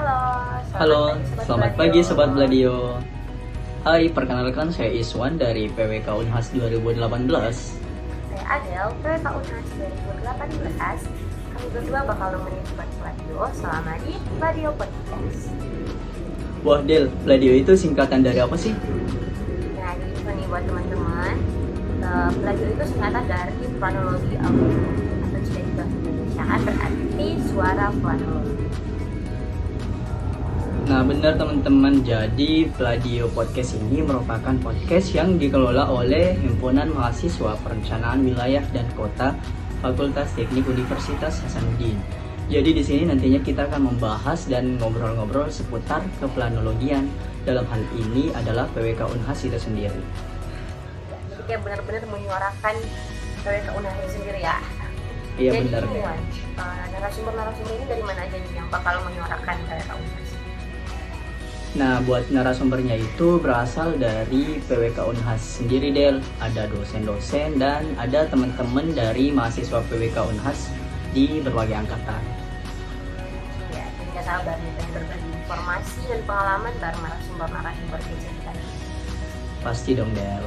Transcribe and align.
Halo. 0.00 0.16
Halo, 0.80 1.00
pagi, 1.12 1.44
selamat 1.44 1.72
pagi 1.76 2.00
Sobat 2.00 2.32
Bladio. 2.32 2.96
Hai, 3.84 4.08
perkenalkan 4.08 4.72
saya 4.72 4.88
Iswan 4.88 5.36
dari 5.36 5.68
PWK 5.68 6.24
Unhas 6.24 6.48
2018. 6.56 7.28
Saya 8.32 8.44
Adel, 8.48 8.96
PWK 9.04 9.26
Unhas 9.28 9.66
2018. 9.76 11.04
Kami 11.52 11.66
berdua 11.76 12.00
bakal 12.08 12.32
nemenin 12.32 12.64
Sobat 12.64 12.88
Bladio 12.96 13.40
selama 13.52 13.92
di 14.00 14.16
Bladio 14.40 14.70
Podcast. 14.72 15.52
Wah 16.64 16.80
Del, 16.80 17.12
Bladio 17.20 17.52
itu 17.52 17.72
singkatan 17.76 18.24
dari 18.24 18.40
apa 18.40 18.56
sih? 18.56 18.72
Nah, 18.72 19.92
jadi 20.00 20.16
itu 20.16 20.30
nih 20.32 20.46
buat 20.48 20.64
teman-teman. 20.64 21.34
eh, 22.00 22.30
Bladio 22.40 22.66
itu 22.72 22.84
singkatan 22.88 23.24
dari 23.28 23.64
planologi 23.76 24.32
audio 24.40 24.64
atau 25.28 25.40
jika 25.44 25.60
di 25.60 25.72
bahasa 25.76 25.92
Indonesia 26.00 26.44
berarti 26.64 27.28
suara 27.52 27.86
planologi. 28.00 28.64
Nah 30.90 31.06
benar 31.06 31.38
teman-teman, 31.38 32.02
jadi 32.02 32.66
Bladio 32.74 33.30
Podcast 33.30 33.78
ini 33.78 34.02
merupakan 34.02 34.50
podcast 34.58 35.14
yang 35.14 35.38
dikelola 35.38 35.86
oleh 35.86 36.34
Himpunan 36.34 36.90
Mahasiswa 36.90 37.54
Perencanaan 37.62 38.26
Wilayah 38.26 38.66
dan 38.74 38.90
Kota 38.98 39.38
Fakultas 39.86 40.34
Teknik 40.34 40.66
Universitas 40.66 41.46
Hasanuddin. 41.46 41.94
Jadi 42.50 42.74
di 42.74 42.82
sini 42.82 43.06
nantinya 43.06 43.38
kita 43.38 43.70
akan 43.70 43.86
membahas 43.86 44.50
dan 44.50 44.82
ngobrol-ngobrol 44.82 45.46
seputar 45.46 46.02
keplanologian. 46.18 47.06
Dalam 47.46 47.70
hal 47.70 47.86
ini 47.94 48.34
adalah 48.34 48.66
PWK 48.74 49.14
Unhas 49.14 49.46
itu 49.46 49.62
sendiri. 49.62 50.02
Jadi 51.30 51.42
kayak 51.46 51.70
benar-benar 51.70 52.02
menyuarakan 52.10 52.74
PWK 53.46 53.78
Unhas 53.78 53.94
itu 53.94 54.10
sendiri 54.18 54.42
ya. 54.42 54.58
Iya 55.38 55.54
Jadi 55.54 55.70
benar. 55.70 55.82
Wan, 55.86 56.18
eh, 56.58 56.84
narasumber-narasumber 56.98 57.78
ini 57.78 57.84
dari 57.86 58.02
mana 58.02 58.26
aja 58.26 58.36
nih 58.42 58.52
yang 58.58 58.66
bakal 58.74 58.98
menyuarakan 59.06 59.54
PWK 59.70 59.92
Unhas? 59.94 60.29
Nah, 61.70 62.02
buat 62.02 62.26
narasumbernya 62.34 62.98
itu 62.98 63.38
berasal 63.38 63.94
dari 63.94 64.58
PWK 64.66 65.06
Unhas 65.06 65.38
sendiri, 65.38 65.94
Del. 65.94 66.18
Ada 66.42 66.66
dosen-dosen 66.66 67.62
dan 67.62 67.86
ada 67.94 68.26
teman-teman 68.26 68.90
dari 68.90 69.30
mahasiswa 69.30 69.78
PWK 69.86 70.18
Unhas 70.34 70.66
di 71.14 71.38
berbagai 71.38 71.78
angkatan. 71.78 72.22
ya 73.70 73.86
nggak 73.86 74.24
sabar 74.26 74.58
pengen 74.58 74.90
berbagi 74.90 75.30
informasi 75.30 76.00
dan 76.10 76.20
pengalaman 76.26 76.74
bareng 76.82 77.02
narasumber-narasumber 77.06 78.00
kece 78.02 78.28
kita. 78.34 78.52
Pasti 79.62 79.90
dong, 79.94 80.10
Del. 80.10 80.42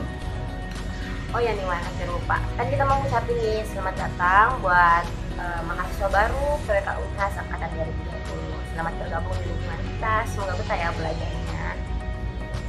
oh 1.33 1.41
ya 1.41 1.49
nih 1.55 1.65
Wan, 1.65 1.81
hampir 1.81 2.05
lupa 2.05 2.37
kan 2.53 2.65
kita 2.69 2.85
mau 2.85 3.01
ngucapin 3.01 3.33
nih 3.41 3.65
selamat 3.65 3.95
datang 3.97 4.53
buat 4.61 5.05
eh, 5.41 5.61
mahasiswa 5.65 6.09
baru 6.13 6.45
PWK 6.69 6.89
Unhas 6.93 7.33
Angkatan 7.41 7.69
2020 7.73 8.52
selamat 8.73 8.93
bergabung 9.05 9.37
di 9.37 9.45
lingkungan 9.53 9.79
kita 9.85 10.13
semoga 10.25 10.53
betah 10.57 10.77
ya 10.77 10.89
belajarnya 10.97 11.41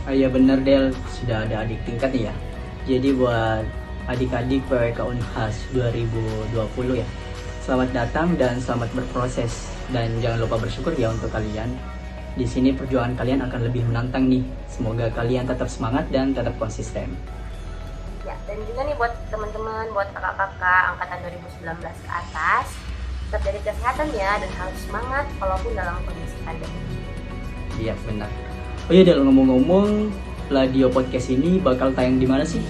Ah, 0.04 0.12
iya 0.12 0.28
bener, 0.28 0.60
Del. 0.60 0.92
Sudah 1.16 1.48
ada 1.48 1.64
adik 1.64 1.80
tingkat 1.88 2.12
nih 2.12 2.28
ya. 2.28 2.34
Jadi 2.84 3.16
buat 3.16 3.64
adik-adik 4.04 4.60
PWK 4.68 5.00
Unhas 5.00 5.56
2020 5.72 7.00
ya. 7.00 7.08
Selamat 7.64 7.88
datang 7.96 8.36
dan 8.36 8.60
selamat 8.60 8.92
berproses. 8.92 9.72
Dan 9.88 10.20
jangan 10.20 10.44
lupa 10.44 10.60
bersyukur 10.60 10.92
ya 10.92 11.08
untuk 11.08 11.32
kalian. 11.32 11.72
Di 12.36 12.44
sini 12.44 12.76
perjuangan 12.76 13.16
kalian 13.16 13.48
akan 13.48 13.60
lebih 13.64 13.80
menantang 13.88 14.28
nih. 14.28 14.44
Semoga 14.68 15.08
kalian 15.08 15.48
tetap 15.48 15.72
semangat 15.72 16.04
dan 16.12 16.36
tetap 16.36 16.52
konsisten. 16.60 17.08
ya 18.28 18.36
dan 18.44 18.60
juga 18.68 18.84
nih 18.84 18.96
buat 19.00 19.12
teman-teman 19.32 19.84
buat 19.96 20.08
kakak-kakak 20.12 20.82
angkatan 20.96 21.18
2019 21.64 21.80
ke 21.80 22.10
atas 22.12 22.66
tetap 23.34 23.50
jaga 23.50 23.74
kesehatan 23.74 24.06
ya 24.14 24.38
dan 24.38 24.50
harus 24.54 24.78
semangat 24.86 25.26
walaupun 25.42 25.74
dalam 25.74 25.98
kondisi 26.06 26.38
pandemi 26.46 26.78
Iya 27.74 27.98
benar. 28.06 28.30
Oh 28.86 28.94
iya 28.94 29.02
Del 29.02 29.26
ngomong-ngomong, 29.26 30.14
Ladio 30.54 30.86
podcast 30.86 31.34
ini 31.34 31.58
bakal 31.58 31.90
tayang 31.90 32.22
di 32.22 32.30
mana 32.30 32.46
sih? 32.46 32.62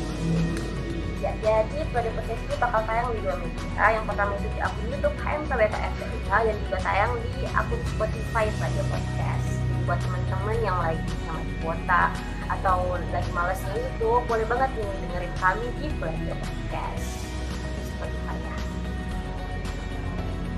Ya, 1.21 1.37
jadi 1.45 1.85
pada 1.93 2.09
podcast 2.17 2.41
ini 2.41 2.57
bakal 2.57 2.81
tayang 2.89 3.13
di 3.13 3.21
dua 3.21 3.37
media. 3.37 3.85
Yang 3.93 4.05
pertama 4.09 4.33
itu 4.41 4.49
di 4.49 4.61
akun 4.65 4.85
YouTube 4.89 5.17
HMPWK 5.21 5.77
FPIH 5.77 6.33
dan 6.33 6.57
juga 6.65 6.79
tayang 6.81 7.13
di 7.21 7.33
akun 7.53 7.81
Spotify 7.93 8.45
Radio 8.57 8.85
Podcast. 8.89 9.49
Buat 9.85 10.01
teman-teman 10.01 10.57
yang 10.65 10.79
lagi 10.81 11.13
sama 11.29 11.45
di 11.45 11.55
kuota 11.61 12.03
atau 12.49 12.97
lagi 13.13 13.31
males 13.37 13.61
itu, 13.77 14.11
boleh 14.25 14.47
banget 14.49 14.73
nih 14.81 14.89
dengerin 15.05 15.35
kami 15.37 15.67
di 15.77 15.87
Radio 16.01 16.33
Podcast 16.41 17.24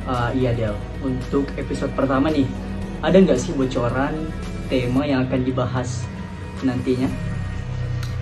Ah, 0.07 0.31
iya 0.31 0.55
Del, 0.55 0.79
untuk 1.03 1.51
episode 1.59 1.91
pertama 1.99 2.31
nih, 2.31 2.47
ada 3.03 3.19
nggak 3.19 3.43
sih 3.43 3.51
bocoran 3.59 4.31
tema 4.71 5.03
yang 5.03 5.27
akan 5.27 5.43
dibahas 5.43 6.07
nantinya? 6.63 7.11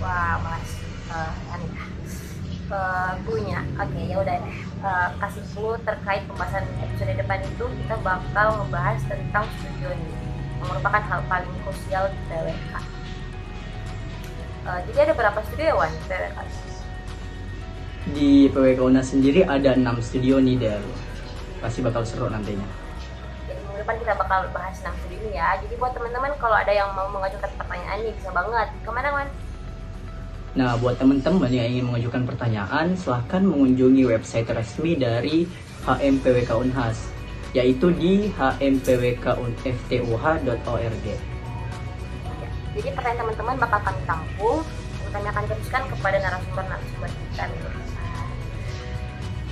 Wah, 0.01 0.41
mas, 0.41 0.81
uh, 1.13 1.53
aneh. 1.53 1.69
Uh, 2.73 3.13
punya, 3.21 3.61
oke 3.77 4.01
ya 4.01 4.17
udah 4.17 4.33
deh. 4.41 4.57
Uh, 4.81 5.13
kasih 5.21 5.45
clue 5.53 5.77
terkait 5.85 6.25
pembahasan 6.25 6.65
episode 6.81 7.21
depan 7.21 7.45
itu 7.45 7.65
kita 7.85 7.95
bakal 8.01 8.65
ngebahas 8.65 8.97
tentang 9.05 9.45
studio 9.61 9.93
ini 9.93 10.13
yang 10.57 10.67
merupakan 10.73 11.01
hal 11.05 11.21
paling 11.29 11.53
krusial 11.61 12.09
di 12.09 12.17
PWK. 12.25 12.73
Uh, 14.65 14.79
jadi 14.89 14.97
ada 15.05 15.13
berapa 15.13 15.37
studio 15.45 15.65
ya 15.69 15.75
Wan 15.77 15.93
di 15.93 16.01
PWK? 16.09 16.39
Di 18.17 18.29
PWK 18.49 18.79
UNAS 18.81 19.13
sendiri 19.13 19.45
ada 19.45 19.77
6 19.77 19.85
studio 20.01 20.41
nih 20.41 20.57
Del. 20.57 20.81
Pasti 21.59 21.83
bakal 21.83 22.07
seru 22.07 22.31
nantinya. 22.31 22.63
Depan 23.75 23.99
kita 24.01 24.15
bakal 24.17 24.49
bahas 24.55 24.81
6 24.81 24.89
studio 25.03 25.19
ini 25.19 25.35
ya. 25.37 25.59
Jadi 25.61 25.75
buat 25.77 25.93
teman-teman 25.93 26.33
kalau 26.39 26.55
ada 26.57 26.73
yang 26.73 26.89
mau 26.95 27.07
mengajukan 27.11 27.49
pertanyaan 27.59 27.99
nih 28.01 28.13
bisa 28.15 28.31
banget. 28.31 28.67
Ke 28.81 28.91
mana 28.91 29.13
Wan? 29.13 29.27
Nah, 30.55 30.79
buat 30.79 30.95
teman-teman 30.95 31.51
yang 31.51 31.67
ingin 31.67 31.91
mengajukan 31.91 32.23
pertanyaan, 32.23 32.95
silahkan 32.95 33.43
mengunjungi 33.43 34.07
website 34.07 34.47
resmi 34.47 34.95
dari 34.95 35.43
HMPWK 35.83 36.55
Unhas, 36.55 37.11
yaitu 37.51 37.91
di 37.91 38.31
hmpwkunftuh.org. 38.31 41.05
Ya, 41.05 41.19
Jadi 42.79 42.89
pertanyaan 42.95 43.27
teman-teman 43.27 43.59
bakal 43.59 43.83
kami 43.83 43.99
tampung 44.07 44.63
kami 45.15 45.31
akan 45.31 45.47
teruskan 45.47 45.83
kepada 45.87 46.17
narasumber-narasumber 46.19 47.07
kita. 47.07 47.47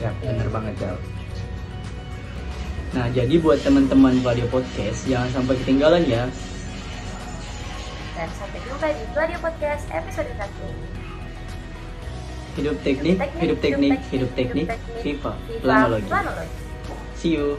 Ya, 0.03 0.12
bener 0.20 0.47
banget, 0.52 0.75
Del. 0.75 1.00
Nah, 2.93 3.09
jadi 3.09 3.41
buat 3.41 3.57
teman-teman 3.65 4.21
Radio 4.21 4.45
Podcast, 4.53 5.09
jangan 5.09 5.25
sampai 5.33 5.57
ketinggalan 5.65 6.05
ya. 6.05 6.29
Dan 8.13 8.29
sampai 8.37 8.61
jumpa 8.69 8.85
di 8.93 9.03
Radio 9.17 9.41
Podcast 9.41 9.89
episode 9.89 10.29
1. 10.37 10.45
Hidup 12.53 12.77
teknik, 12.85 13.17
hidup 13.41 13.57
teknik, 13.65 13.97
hidup 14.13 14.29
teknik, 14.37 14.69
Viva, 15.01 15.33
Planologi. 15.65 16.05
Planologi. 16.05 16.53
See 17.17 17.33
you. 17.33 17.57